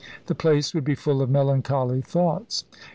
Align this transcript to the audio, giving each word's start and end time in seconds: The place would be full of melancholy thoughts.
The 0.25 0.33
place 0.33 0.73
would 0.73 0.83
be 0.83 0.95
full 0.95 1.21
of 1.21 1.29
melancholy 1.29 2.01
thoughts. 2.01 2.63